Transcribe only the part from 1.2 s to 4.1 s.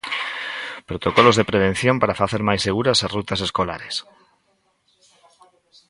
de prevención para facer máis seguras as rutas escolares.